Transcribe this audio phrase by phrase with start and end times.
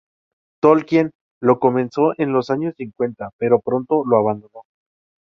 [0.63, 1.11] Tolkien
[1.43, 4.63] lo comenzó en los años cincuenta, pero pronto lo abandonó.